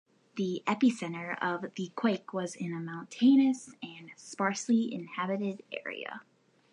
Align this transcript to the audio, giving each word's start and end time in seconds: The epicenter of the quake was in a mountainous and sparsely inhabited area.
The 0.35 0.63
epicenter 0.65 1.37
of 1.43 1.75
the 1.75 1.91
quake 1.95 2.33
was 2.33 2.55
in 2.55 2.73
a 2.73 2.79
mountainous 2.79 3.75
and 3.83 4.09
sparsely 4.17 4.91
inhabited 4.91 5.61
area. 5.85 6.23